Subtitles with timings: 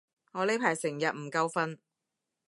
[0.31, 1.77] 我呢排成日唔夠瞓